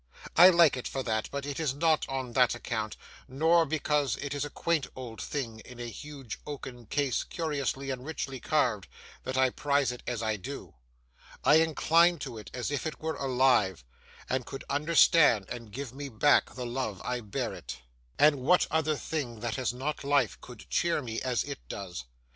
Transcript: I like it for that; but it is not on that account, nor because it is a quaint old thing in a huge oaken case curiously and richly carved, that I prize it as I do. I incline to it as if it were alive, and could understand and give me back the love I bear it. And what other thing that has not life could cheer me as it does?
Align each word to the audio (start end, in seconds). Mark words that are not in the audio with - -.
I 0.35 0.49
like 0.49 0.75
it 0.77 0.87
for 0.87 1.03
that; 1.03 1.29
but 1.31 1.45
it 1.45 1.59
is 1.59 1.75
not 1.75 2.09
on 2.09 2.33
that 2.33 2.55
account, 2.55 2.97
nor 3.27 3.67
because 3.67 4.17
it 4.17 4.33
is 4.33 4.43
a 4.43 4.49
quaint 4.49 4.87
old 4.95 5.21
thing 5.21 5.59
in 5.59 5.79
a 5.79 5.85
huge 5.85 6.39
oaken 6.47 6.87
case 6.87 7.23
curiously 7.23 7.91
and 7.91 8.03
richly 8.03 8.39
carved, 8.39 8.87
that 9.25 9.37
I 9.37 9.51
prize 9.51 9.91
it 9.91 10.01
as 10.07 10.23
I 10.23 10.37
do. 10.37 10.73
I 11.43 11.57
incline 11.57 12.17
to 12.17 12.39
it 12.39 12.49
as 12.51 12.71
if 12.71 12.87
it 12.87 12.99
were 12.99 13.13
alive, 13.13 13.85
and 14.27 14.43
could 14.43 14.63
understand 14.71 15.45
and 15.49 15.71
give 15.71 15.93
me 15.93 16.09
back 16.09 16.55
the 16.55 16.65
love 16.65 16.99
I 17.05 17.19
bear 17.19 17.53
it. 17.53 17.77
And 18.17 18.37
what 18.37 18.65
other 18.71 18.95
thing 18.95 19.41
that 19.41 19.53
has 19.57 19.71
not 19.71 20.03
life 20.03 20.41
could 20.41 20.65
cheer 20.67 21.03
me 21.03 21.21
as 21.21 21.43
it 21.43 21.59
does? 21.69 22.05